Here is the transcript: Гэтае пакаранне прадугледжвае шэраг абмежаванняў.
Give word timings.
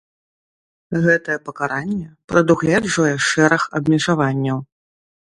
Гэтае 1.03 1.37
пакаранне 1.51 2.07
прадугледжвае 2.33 3.15
шэраг 3.31 3.63
абмежаванняў. 3.81 4.57